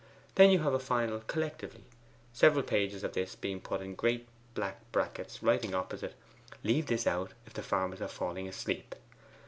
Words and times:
Then 0.33 0.49
you 0.49 0.63
have 0.63 0.73
a 0.73 0.79
final 0.79 1.19
Collectively, 1.19 1.83
several 2.33 2.63
pages 2.63 3.03
of 3.03 3.13
this 3.13 3.35
being 3.35 3.61
put 3.61 3.81
in 3.81 3.93
great 3.93 4.27
black 4.55 4.79
brackets, 4.91 5.43
writing 5.43 5.75
opposite, 5.75 6.15
"LEAVE 6.63 6.87
THIS 6.87 7.05
OUT 7.05 7.33
IF 7.45 7.53
THE 7.53 7.61
FARMERS 7.61 8.01
ARE 8.01 8.07
FALLING 8.07 8.47
ASLEEP." 8.47 8.95